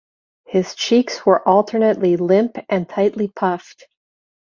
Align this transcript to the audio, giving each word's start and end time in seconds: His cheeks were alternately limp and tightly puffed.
His 0.47 0.73
cheeks 0.73 1.27
were 1.27 1.47
alternately 1.47 2.17
limp 2.17 2.57
and 2.69 2.89
tightly 2.89 3.27
puffed. 3.27 3.85